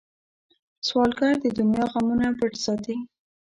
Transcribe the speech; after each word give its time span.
سوالګر 0.87 1.33
د 1.41 1.45
دنیا 1.59 1.85
غمونه 1.91 2.27
پټ 2.37 2.53
ساتي 2.65 2.97